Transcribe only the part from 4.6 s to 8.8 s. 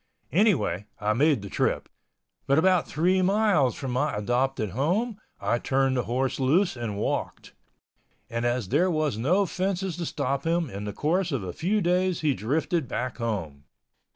home, I turned the horse loose and walked—and as